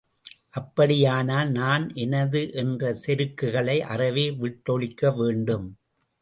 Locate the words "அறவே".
3.87-4.25